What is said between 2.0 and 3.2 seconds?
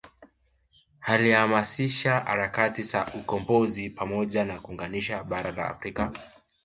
harakati za